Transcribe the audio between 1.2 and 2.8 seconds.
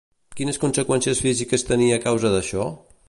físiques tenia a causa d'això?